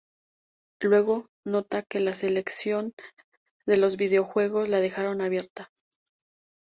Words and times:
Luego, 0.81 1.27
nota 1.45 1.83
que 1.83 1.99
la 1.99 2.15
sección 2.15 2.91
de 3.67 3.77
los 3.77 3.97
videojuegos 3.97 4.67
la 4.67 4.79
dejaron 4.79 5.21
abierta. 5.21 5.69